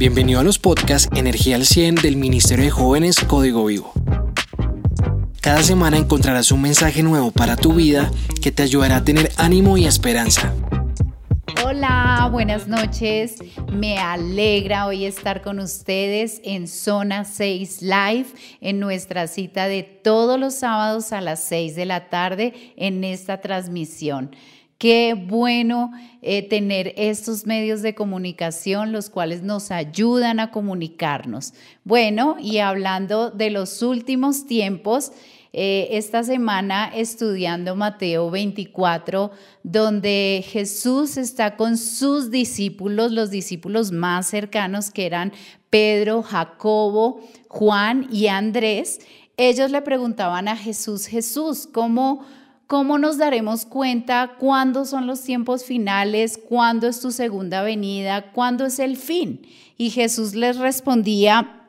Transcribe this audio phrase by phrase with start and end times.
[0.00, 3.92] Bienvenido a los podcasts Energía al 100 del Ministerio de Jóvenes Código Vivo.
[5.42, 8.10] Cada semana encontrarás un mensaje nuevo para tu vida
[8.40, 10.54] que te ayudará a tener ánimo y esperanza.
[11.62, 13.40] Hola, buenas noches.
[13.70, 18.28] Me alegra hoy estar con ustedes en Zona 6 Live,
[18.62, 23.42] en nuestra cita de todos los sábados a las 6 de la tarde en esta
[23.42, 24.30] transmisión.
[24.80, 25.92] Qué bueno
[26.22, 31.52] eh, tener estos medios de comunicación, los cuales nos ayudan a comunicarnos.
[31.84, 35.12] Bueno, y hablando de los últimos tiempos,
[35.52, 44.28] eh, esta semana estudiando Mateo 24, donde Jesús está con sus discípulos, los discípulos más
[44.28, 45.34] cercanos que eran
[45.68, 49.00] Pedro, Jacobo, Juan y Andrés.
[49.36, 52.24] Ellos le preguntaban a Jesús, Jesús, ¿cómo
[52.70, 58.64] ¿Cómo nos daremos cuenta cuándo son los tiempos finales, cuándo es tu segunda venida, cuándo
[58.64, 59.44] es el fin?
[59.76, 61.66] Y Jesús les respondía,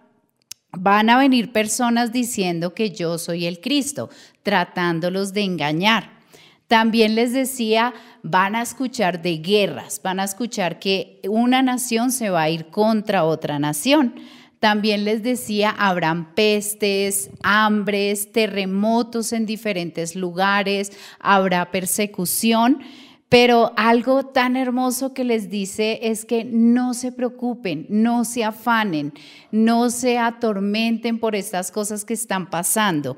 [0.71, 4.11] van a venir personas diciendo que yo soy el Cristo,
[4.43, 6.19] tratándolos de engañar.
[6.67, 12.29] También les decía, van a escuchar de guerras, van a escuchar que una nación se
[12.29, 14.13] va a ir contra otra nación.
[14.61, 22.79] También les decía, habrán pestes, hambres, terremotos en diferentes lugares, habrá persecución.
[23.27, 29.13] Pero algo tan hermoso que les dice es que no se preocupen, no se afanen,
[29.49, 33.17] no se atormenten por estas cosas que están pasando.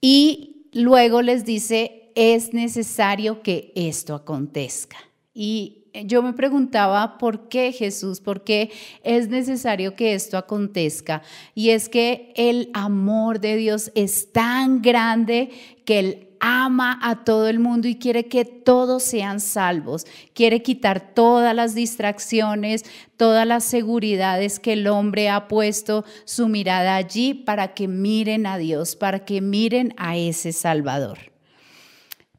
[0.00, 4.96] Y luego les dice, es necesario que esto acontezca.
[5.32, 8.70] Y yo me preguntaba por qué Jesús, por qué
[9.02, 11.22] es necesario que esto acontezca.
[11.54, 15.50] Y es que el amor de Dios es tan grande
[15.84, 20.06] que Él ama a todo el mundo y quiere que todos sean salvos.
[20.34, 22.84] Quiere quitar todas las distracciones,
[23.16, 28.58] todas las seguridades que el hombre ha puesto su mirada allí para que miren a
[28.58, 31.35] Dios, para que miren a ese Salvador.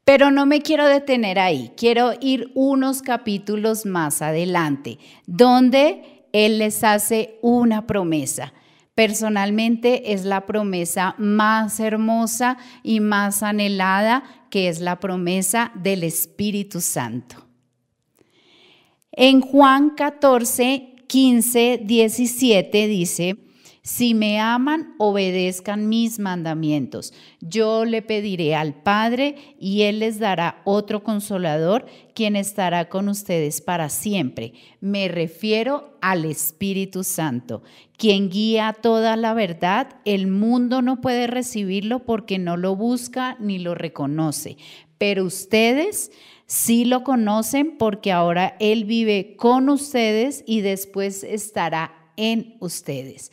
[0.08, 6.82] Pero no me quiero detener ahí, quiero ir unos capítulos más adelante, donde Él les
[6.82, 8.54] hace una promesa.
[8.94, 16.80] Personalmente es la promesa más hermosa y más anhelada, que es la promesa del Espíritu
[16.80, 17.46] Santo.
[19.12, 23.36] En Juan 14, 15, 17 dice,
[23.88, 27.14] si me aman, obedezcan mis mandamientos.
[27.40, 33.62] Yo le pediré al Padre y Él les dará otro consolador, quien estará con ustedes
[33.62, 34.52] para siempre.
[34.82, 37.62] Me refiero al Espíritu Santo,
[37.96, 39.96] quien guía toda la verdad.
[40.04, 44.58] El mundo no puede recibirlo porque no lo busca ni lo reconoce.
[44.98, 46.12] Pero ustedes
[46.44, 53.30] sí lo conocen porque ahora Él vive con ustedes y después estará en ustedes.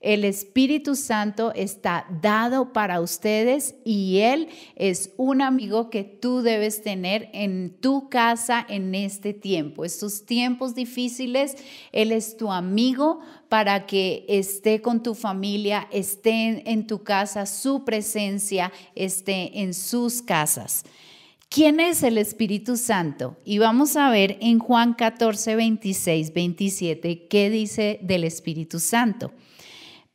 [0.00, 6.82] El Espíritu Santo está dado para ustedes y Él es un amigo que tú debes
[6.82, 9.84] tener en tu casa en este tiempo.
[9.84, 11.56] Estos tiempos difíciles,
[11.92, 17.84] Él es tu amigo para que esté con tu familia, esté en tu casa, su
[17.84, 20.84] presencia esté en sus casas.
[21.48, 23.36] ¿Quién es el Espíritu Santo?
[23.44, 29.32] Y vamos a ver en Juan 14, 26, 27 qué dice del Espíritu Santo.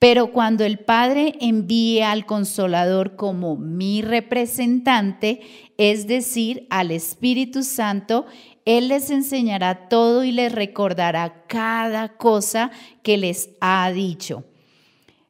[0.01, 5.41] Pero cuando el Padre envíe al consolador como mi representante,
[5.77, 8.25] es decir, al Espíritu Santo,
[8.65, 12.71] Él les enseñará todo y les recordará cada cosa
[13.03, 14.43] que les ha dicho.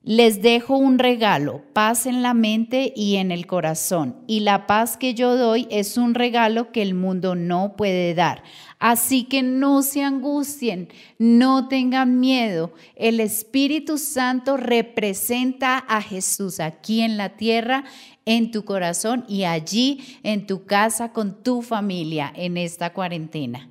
[0.04, 4.16] Les dejo un regalo, paz en la mente y en el corazón.
[4.26, 8.42] Y la paz que yo doy es un regalo que el mundo no puede dar.
[8.80, 12.74] Así que no se angustien, no tengan miedo.
[12.96, 17.84] El Espíritu Santo representa a Jesús aquí en la tierra,
[18.26, 23.70] en tu corazón y allí en tu casa con tu familia en esta cuarentena.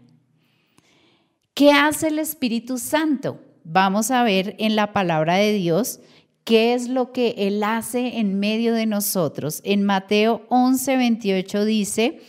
[1.55, 3.41] ¿Qué hace el Espíritu Santo?
[3.65, 6.01] Vamos a ver en la palabra de Dios
[6.45, 9.61] qué es lo que Él hace en medio de nosotros.
[9.65, 12.21] En Mateo 11, 28 dice,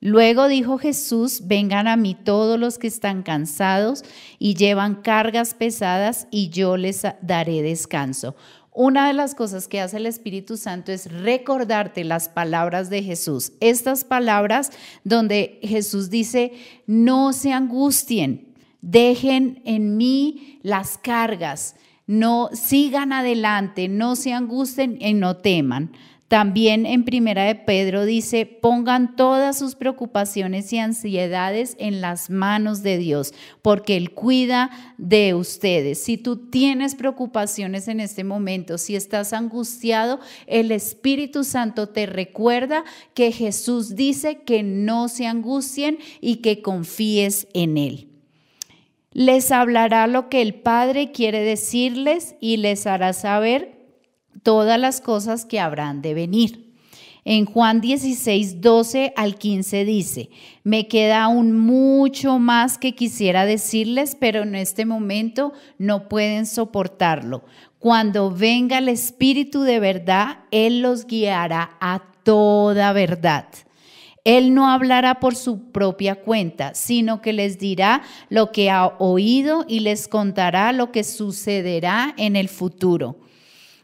[0.00, 4.04] Luego dijo Jesús, vengan a mí todos los que están cansados
[4.38, 8.36] y llevan cargas pesadas y yo les daré descanso.
[8.72, 13.50] Una de las cosas que hace el Espíritu Santo es recordarte las palabras de Jesús.
[13.58, 14.70] Estas palabras
[15.02, 16.52] donde Jesús dice,
[16.86, 21.74] no se angustien, dejen en mí las cargas,
[22.08, 25.92] no sigan adelante, no se angusten y no teman.
[26.26, 32.82] También en Primera de Pedro dice, pongan todas sus preocupaciones y ansiedades en las manos
[32.82, 33.32] de Dios,
[33.62, 36.02] porque Él cuida de ustedes.
[36.02, 42.84] Si tú tienes preocupaciones en este momento, si estás angustiado, el Espíritu Santo te recuerda
[43.14, 48.07] que Jesús dice que no se angustien y que confíes en Él.
[49.18, 53.76] Les hablará lo que el Padre quiere decirles y les hará saber
[54.44, 56.76] todas las cosas que habrán de venir.
[57.24, 60.30] En Juan 16, 12 al 15 dice,
[60.62, 67.42] me queda aún mucho más que quisiera decirles, pero en este momento no pueden soportarlo.
[67.80, 73.46] Cuando venga el Espíritu de verdad, Él los guiará a toda verdad.
[74.24, 79.64] Él no hablará por su propia cuenta, sino que les dirá lo que ha oído
[79.68, 83.18] y les contará lo que sucederá en el futuro.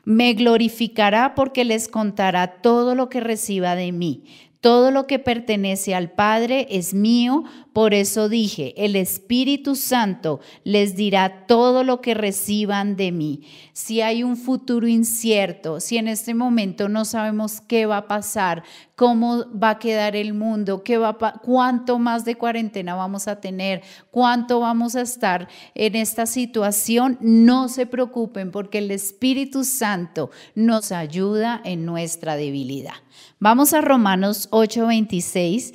[0.04, 4.24] Me glorificará porque les contará todo lo que reciba de mí.
[4.64, 7.44] Todo lo que pertenece al Padre es mío,
[7.74, 13.42] por eso dije, el Espíritu Santo les dirá todo lo que reciban de mí.
[13.74, 18.62] Si hay un futuro incierto, si en este momento no sabemos qué va a pasar,
[18.96, 23.82] cómo va a quedar el mundo, qué va cuánto más de cuarentena vamos a tener,
[24.10, 30.90] cuánto vamos a estar en esta situación, no se preocupen porque el Espíritu Santo nos
[30.90, 32.94] ayuda en nuestra debilidad.
[33.40, 35.74] Vamos a Romanos 8:26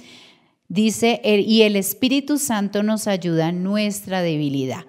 [0.69, 4.85] Dice, y el Espíritu Santo nos ayuda en nuestra debilidad.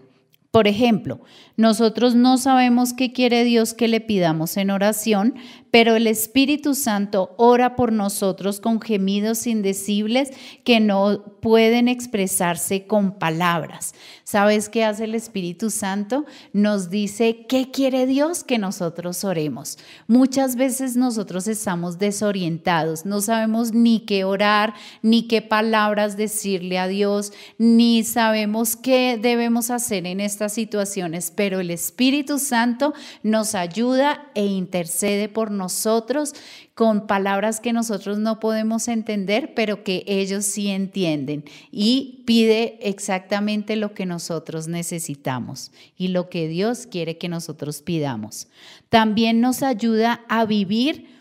[0.51, 1.21] Por ejemplo,
[1.61, 5.35] nosotros no sabemos qué quiere Dios que le pidamos en oración,
[5.71, 10.31] pero el Espíritu Santo ora por nosotros con gemidos indecibles
[10.65, 13.95] que no pueden expresarse con palabras.
[14.25, 16.25] ¿Sabes qué hace el Espíritu Santo?
[16.53, 19.79] Nos dice qué quiere Dios que nosotros oremos.
[20.07, 26.89] Muchas veces nosotros estamos desorientados, no sabemos ni qué orar, ni qué palabras decirle a
[26.89, 32.95] Dios, ni sabemos qué debemos hacer en estas situaciones, pero el Espíritu Santo
[33.25, 36.35] nos ayuda e intercede por nosotros
[36.75, 43.75] con palabras que nosotros no podemos entender, pero que ellos sí entienden y pide exactamente
[43.75, 48.49] lo que nosotros necesitamos y lo que Dios quiere que nosotros pidamos.
[48.89, 51.20] También nos ayuda a vivir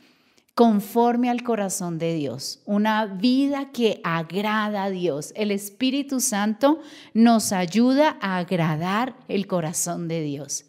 [0.59, 5.31] conforme al corazón de Dios, una vida que agrada a Dios.
[5.37, 6.81] El Espíritu Santo
[7.13, 10.65] nos ayuda a agradar el corazón de Dios.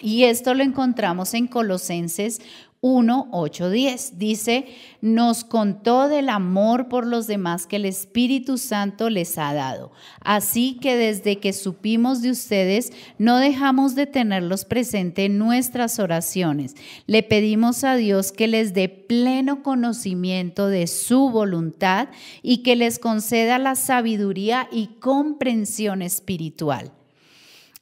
[0.00, 2.40] Y esto lo encontramos en Colosenses
[2.86, 4.18] 1, 8, 10.
[4.18, 4.66] Dice,
[5.00, 9.90] nos contó del amor por los demás que el Espíritu Santo les ha dado.
[10.20, 16.76] Así que desde que supimos de ustedes, no dejamos de tenerlos presente en nuestras oraciones.
[17.06, 22.08] Le pedimos a Dios que les dé pleno conocimiento de su voluntad
[22.42, 26.95] y que les conceda la sabiduría y comprensión espiritual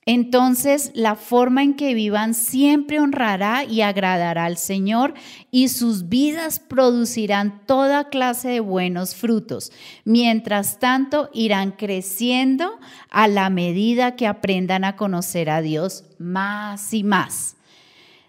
[0.06, 5.14] entonces la forma en que vivan siempre honrará y agradará al Señor
[5.50, 9.72] y sus vidas producirán toda clase de buenos frutos.
[10.04, 12.78] Mientras tanto, irán creciendo
[13.08, 17.56] a la medida que aprendan a conocer a Dios más y más.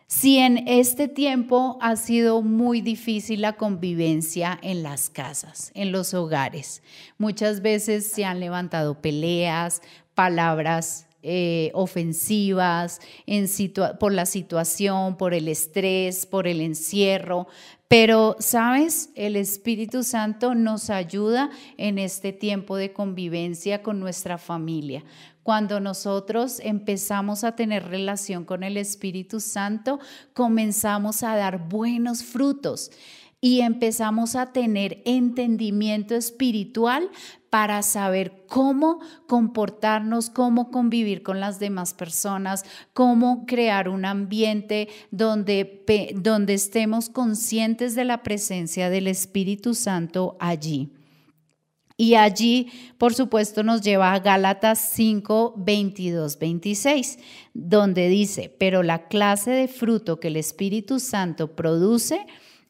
[0.07, 6.13] Si en este tiempo ha sido muy difícil la convivencia en las casas, en los
[6.13, 6.83] hogares,
[7.17, 9.81] muchas veces se han levantado peleas,
[10.13, 13.47] palabras eh, ofensivas en
[13.99, 17.47] por la situación, por el estrés, por el encierro.
[17.87, 19.09] Pero, ¿sabes?
[19.15, 25.03] El Espíritu Santo nos ayuda en este tiempo de convivencia con nuestra familia.
[25.41, 29.99] Cuando nosotros empezamos a tener relación con el Espíritu Santo,
[30.33, 32.91] comenzamos a dar buenos frutos
[33.45, 37.11] y empezamos a tener entendimiento espiritual
[37.51, 45.85] para saber cómo comportarnos, cómo convivir con las demás personas, cómo crear un ambiente donde,
[46.15, 50.89] donde estemos conscientes de la presencia del Espíritu Santo allí.
[51.97, 57.19] Y allí, por supuesto, nos lleva a Gálatas 5, 22, 26,
[57.53, 62.25] donde dice, pero la clase de fruto que el Espíritu Santo produce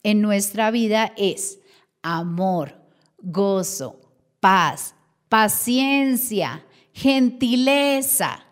[0.06, 1.58] en nuestra vida es
[2.04, 2.80] amor,
[3.18, 4.00] gozo,
[4.40, 4.94] paz,
[5.30, 8.46] paciencia, gentileza,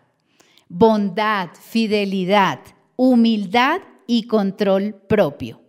[0.68, 2.58] bondad, fidelidad,
[2.96, 5.62] humildad y control propio.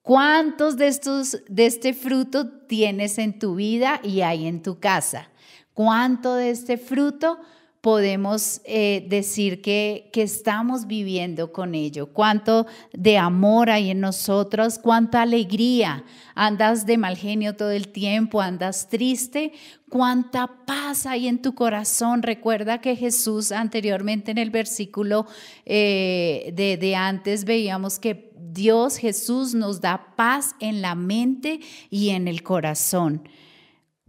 [0.00, 5.30] ¿Cuántos de estos de este fruto tienes en tu vida y hay en tu casa?
[5.74, 7.38] ¿Cuánto de este fruto
[7.80, 14.78] podemos eh, decir que, que, estamos viviendo con ello, cuánto de amor hay en nosotros,
[14.78, 16.04] cuánta alegría.
[16.34, 19.52] Andas de mal genio todo el tiempo, andas triste,
[19.88, 22.22] cuánta paz hay en tu corazón.
[22.22, 25.26] Recuerda que Jesús anteriormente en el versículo
[25.64, 32.10] eh, de, de antes veíamos que Dios Jesús nos da paz en la mente y
[32.10, 33.28] en el corazón.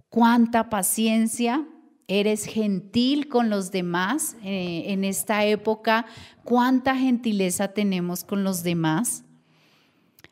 [0.10, 1.68] Cuánta paciencia,
[2.10, 6.06] eres gentil con los demás eh, en esta época,
[6.44, 9.24] cuánta gentileza tenemos con los demás.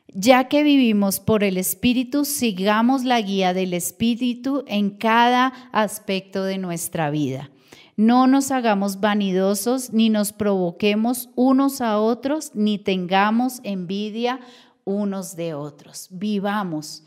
[0.08, 6.58] Ya que vivimos por el Espíritu, sigamos la guía del Espíritu en cada aspecto de
[6.58, 7.52] nuestra vida.
[7.96, 14.40] No nos hagamos vanidosos, ni nos provoquemos unos a otros, ni tengamos envidia
[14.86, 16.08] unos de otros.
[16.12, 17.04] Vivamos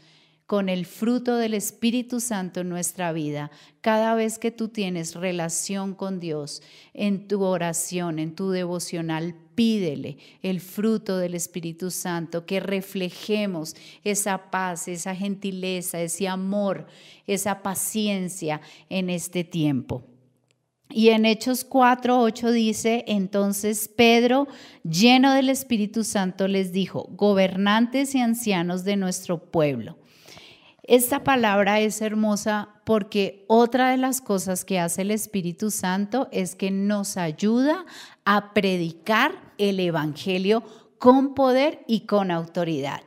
[0.50, 3.52] con el fruto del Espíritu Santo en nuestra vida.
[3.82, 6.60] Cada vez que tú tienes relación con Dios,
[6.92, 14.50] en tu oración, en tu devocional, pídele el fruto del Espíritu Santo, que reflejemos esa
[14.50, 16.88] paz, esa gentileza, ese amor,
[17.28, 20.02] esa paciencia en este tiempo.
[20.88, 24.48] Y en Hechos 4, 8 dice, entonces Pedro,
[24.82, 29.99] lleno del Espíritu Santo, les dijo, gobernantes y ancianos de nuestro pueblo,
[30.82, 36.54] esta palabra es hermosa porque otra de las cosas que hace el Espíritu Santo es
[36.54, 37.84] que nos ayuda
[38.24, 40.62] a predicar el Evangelio
[40.98, 43.00] con poder y con autoridad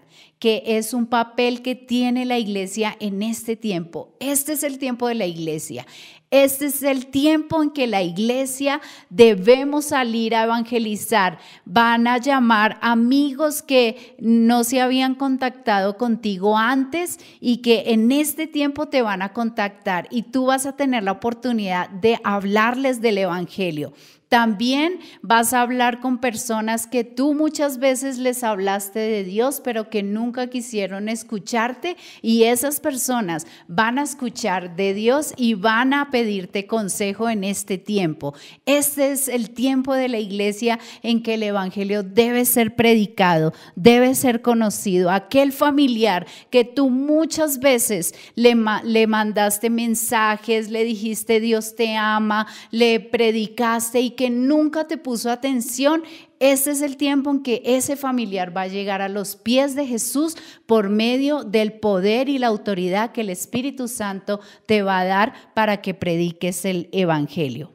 [0.44, 4.14] que es un papel que tiene la iglesia en este tiempo.
[4.20, 5.88] Este es el tiempo de la iglesia.
[6.32, 11.40] Este es el tiempo en que la iglesia debemos salir a evangelizar.
[11.64, 18.46] Van a llamar amigos que no se habían contactado contigo antes y que en este
[18.46, 23.20] tiempo te van a contactar y tú vas a tener la oportunidad de hablarles del
[23.20, 23.94] evangelio.
[24.34, 29.92] También vas a hablar con personas que tú muchas veces les hablaste de Dios, pero
[29.92, 36.10] que nunca quisieron escucharte y esas personas van a escuchar de Dios y van a
[36.10, 38.34] pedirte consejo en este tiempo.
[38.66, 44.16] Este es el tiempo de la iglesia en que el Evangelio debe ser predicado, debe
[44.16, 45.12] ser conocido.
[45.12, 52.48] Aquel familiar que tú muchas veces le, le mandaste mensajes, le dijiste Dios te ama,
[52.72, 56.04] le predicaste y que nunca te puso atención,
[56.40, 59.88] este es el tiempo en que ese familiar va a llegar a los pies de
[59.88, 65.06] Jesús por medio del poder y la autoridad que el Espíritu Santo te va a
[65.06, 67.72] dar para que prediques el Evangelio.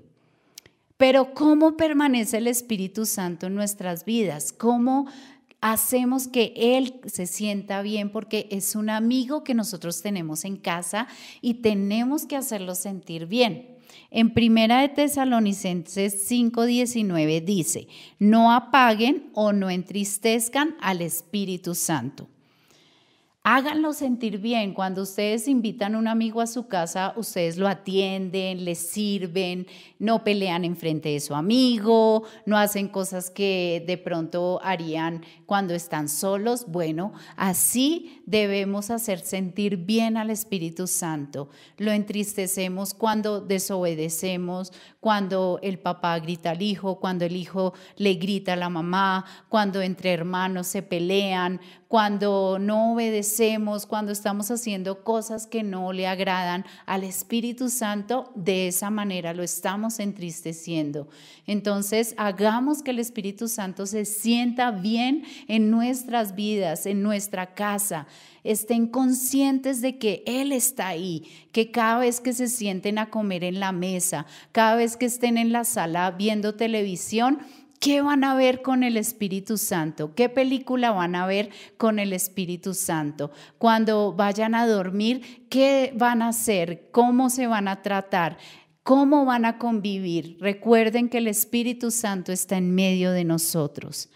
[0.99, 4.53] Pero ¿cómo permanece el Espíritu Santo en nuestras vidas?
[4.53, 5.07] ¿Cómo
[5.61, 8.11] hacemos que Él se sienta bien?
[8.11, 11.07] Porque es un amigo que nosotros tenemos en casa
[11.41, 13.78] y tenemos que hacerlo sentir bien.
[14.11, 17.89] En Primera de Tesalonicenses 5:19 dice,
[18.19, 22.29] no apaguen o no entristezcan al Espíritu Santo.
[23.51, 24.75] Háganlo sentir bien.
[24.75, 29.67] Cuando ustedes invitan a un amigo a su casa, ustedes lo atienden, le sirven,
[29.99, 36.11] no pelean enfrente de su amigo, no hacen cosas que de pronto harían cuando están
[36.11, 36.67] solos.
[36.69, 41.49] Bueno, así debemos hacer sentir bien al Espíritu Santo.
[41.79, 48.53] Lo entristecemos cuando desobedecemos, cuando el papá grita al hijo, cuando el hijo le grita
[48.53, 55.47] a la mamá, cuando entre hermanos se pelean, cuando no obedecemos, cuando estamos haciendo cosas
[55.47, 61.09] que no le agradan al Espíritu Santo, de esa manera lo estamos entristeciendo.
[61.47, 68.07] Entonces, hagamos que el Espíritu Santo se sienta bien en nuestras vidas, en nuestra casa.
[68.45, 73.45] Estén conscientes de que Él está ahí, que cada vez que se sienten a comer
[73.45, 77.39] en la mesa, cada vez que estén en la sala viendo televisión,
[77.81, 80.15] ¿Qué van a ver con el Espíritu Santo?
[80.15, 83.31] ¿Qué película van a ver con el Espíritu Santo?
[83.59, 86.89] Cuando vayan a dormir, ¿qué van a hacer?
[86.91, 88.39] ¿Cómo se van a tratar?
[88.83, 90.39] ¿Cómo van a convivir?
[90.41, 94.09] Recuerden que el Espíritu Santo está en medio de nosotros.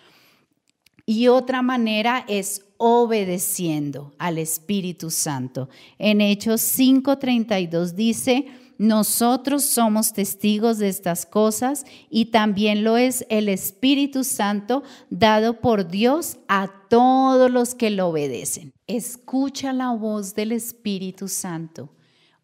[1.06, 5.68] Y otra manera es obedeciendo al Espíritu Santo.
[5.98, 8.46] En Hechos 5:32 dice,
[8.82, 15.86] nosotros somos testigos de estas cosas y también lo es el Espíritu Santo dado por
[15.86, 18.72] Dios a todos los que lo obedecen.
[18.88, 21.90] Escucha la voz del Espíritu Santo.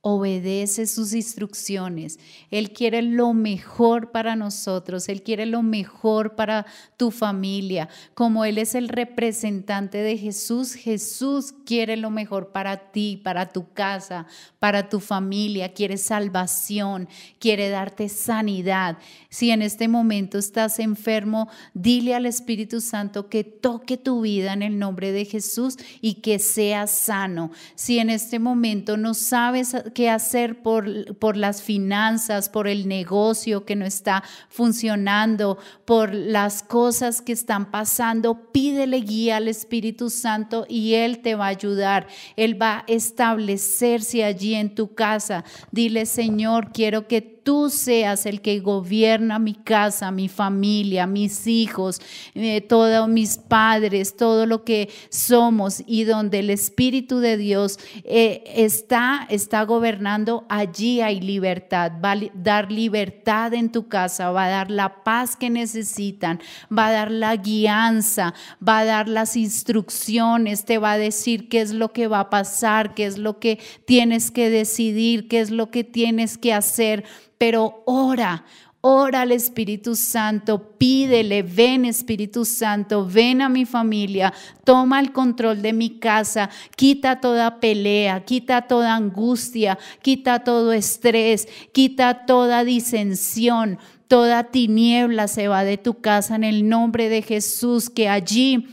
[0.01, 2.21] Obedece sus instrucciones.
[2.53, 5.09] Él quiere lo mejor para nosotros.
[5.09, 7.89] Él quiere lo mejor para tu familia.
[8.15, 13.73] Como Él es el representante de Jesús, Jesús quiere lo mejor para ti, para tu
[13.73, 14.29] casa,
[14.61, 15.75] para tu familia.
[15.75, 17.09] Quiere salvación,
[17.41, 18.99] quiere darte sanidad.
[19.31, 24.63] Si en este momento estás enfermo, dile al Espíritu Santo que toque tu vida en
[24.63, 27.51] el nombre de Jesús y que seas sano.
[27.75, 33.65] Si en este momento no sabes qué hacer por, por las finanzas, por el negocio
[33.65, 40.67] que no está funcionando, por las cosas que están pasando, pídele guía al Espíritu Santo
[40.69, 42.07] y Él te va a ayudar.
[42.37, 45.45] Él va a establecerse allí en tu casa.
[45.73, 51.99] Dile, Señor, quiero que tú seas el que gobierna mi casa, mi familia, mis hijos,
[52.35, 58.45] eh, todos mis padres, todo lo que somos y donde el Espíritu de Dios eh,
[58.55, 61.93] está, está gobernando, allí hay libertad.
[62.05, 66.89] Va a dar libertad en tu casa, va a dar la paz que necesitan, va
[66.89, 71.73] a dar la guianza, va a dar las instrucciones, te va a decir qué es
[71.73, 75.71] lo que va a pasar, qué es lo que tienes que decidir, qué es lo
[75.71, 77.07] que tienes que hacer
[77.39, 78.45] pero ora,
[78.81, 84.33] ora al Espíritu Santo, pídele, ven Espíritu Santo, ven a mi familia,
[84.65, 91.49] toma el control de mi casa, quita toda pelea, quita toda angustia, quita todo estrés,
[91.73, 93.79] quita toda disensión.
[94.09, 98.67] Toda tiniebla se va de tu casa en el nombre de Jesús, que allí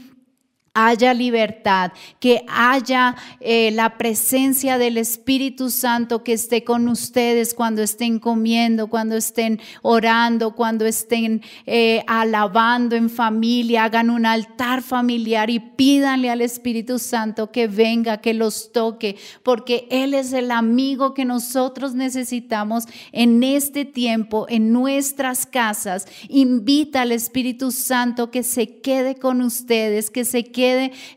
[0.75, 7.82] haya libertad, que haya eh, la presencia del Espíritu Santo que esté con ustedes cuando
[7.82, 15.50] estén comiendo, cuando estén orando, cuando estén eh, alabando en familia, hagan un altar familiar
[15.50, 21.13] y pídanle al Espíritu Santo que venga, que los toque, porque Él es el amigo
[21.13, 26.05] que nosotros necesitamos en este tiempo, en nuestras casas.
[26.27, 30.64] Invita al Espíritu Santo que se quede con ustedes, que se quede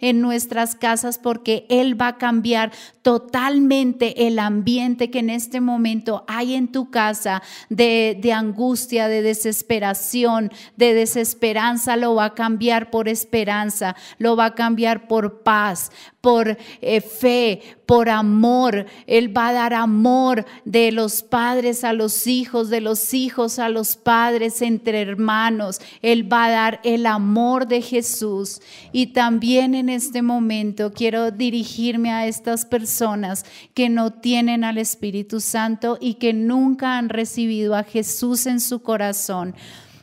[0.01, 6.25] en nuestras casas porque Él va a cambiar totalmente el ambiente que en este momento
[6.29, 12.91] hay en tu casa de, de angustia, de desesperación, de desesperanza, lo va a cambiar
[12.91, 15.91] por esperanza, lo va a cambiar por paz,
[16.21, 18.85] por eh, fe, por amor.
[19.07, 23.71] Él va a dar amor de los padres a los hijos, de los hijos a
[23.71, 25.81] los padres, entre hermanos.
[26.03, 28.61] Él va a dar el amor de Jesús.
[28.93, 35.41] Y también en este momento quiero dirigirme a estas personas que no tienen al Espíritu
[35.41, 39.55] Santo y que nunca han recibido a Jesús en su corazón.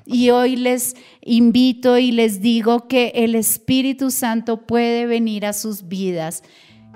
[0.08, 5.88] Y hoy les invito y les digo que el Espíritu Santo puede venir a sus
[5.88, 6.42] vidas.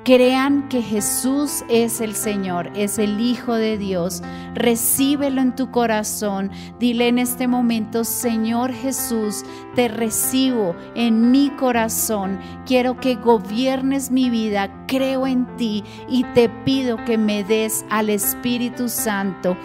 [0.06, 4.24] Crean que Jesús es el Señor, es el Hijo de Dios.
[4.56, 6.52] Recíbelo en tu corazón.
[6.80, 9.44] Dile en este momento, Señor Jesús,
[9.76, 12.40] te recibo en mi corazón.
[12.66, 14.86] Quiero que gobiernes mi vida.
[14.88, 19.58] Creo en ti y te pido que me des al Espíritu Santo.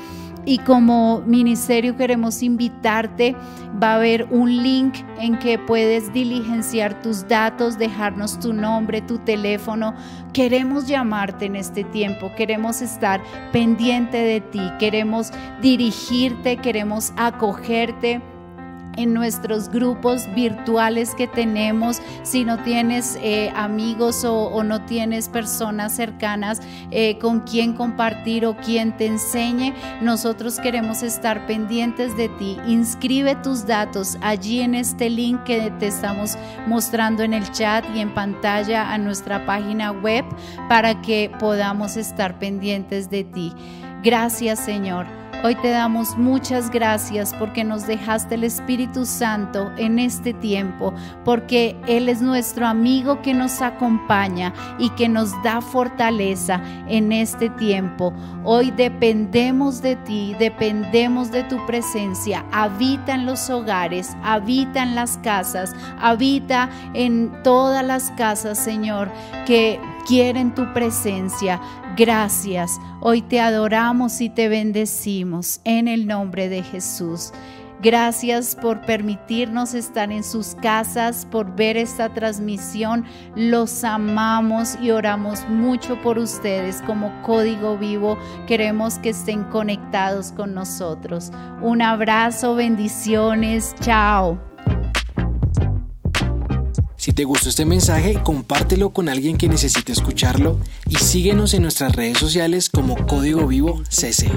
[0.46, 3.34] Y como ministerio queremos invitarte,
[3.82, 9.18] va a haber un link en que puedes diligenciar tus datos, dejarnos tu nombre, tu
[9.18, 9.94] teléfono.
[10.32, 15.30] Queremos llamarte en este tiempo, queremos estar pendiente de ti, queremos
[15.62, 18.20] dirigirte, queremos acogerte
[18.96, 22.00] en nuestros grupos virtuales que tenemos.
[22.22, 28.56] Si no tienes eh, amigos o, no tienes personas cercanas eh, con quien compartir o
[28.56, 32.56] quien te enseñe, nosotros queremos estar pendientes de ti.
[32.66, 38.00] Inscribe tus datos allí en este link que te estamos mostrando en el chat y
[38.00, 40.24] en pantalla a nuestra página web
[40.68, 43.52] para que podamos estar pendientes de ti.
[44.02, 50.32] Gracias Señor Hoy te damos muchas gracias porque nos dejaste el Espíritu Santo en este
[50.32, 57.12] tiempo, porque Él es nuestro amigo que nos acompaña y que nos da fortaleza en
[57.12, 58.14] este tiempo.
[58.42, 62.46] Hoy dependemos de ti, dependemos de tu presencia.
[62.50, 69.10] Habita en los hogares, habita en las casas, habita en todas las casas, Señor,
[69.44, 71.60] que quieren tu presencia.
[71.96, 72.78] Gracias.
[73.00, 77.32] Hoy te adoramos y te bendecimos en el nombre de Jesús.
[77.84, 83.04] Gracias por permitirnos estar en sus casas, por ver esta transmisión.
[83.36, 88.16] Los amamos y oramos mucho por ustedes como código vivo.
[88.46, 91.30] Queremos que estén conectados con nosotros.
[91.60, 93.74] Un abrazo, bendiciones.
[93.80, 94.53] Chao.
[97.14, 102.18] Te gustó este mensaje, compártelo con alguien que necesite escucharlo y síguenos en nuestras redes
[102.18, 104.30] sociales como Código Vivo CC.